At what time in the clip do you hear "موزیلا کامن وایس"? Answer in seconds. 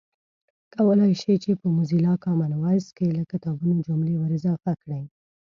1.75-2.87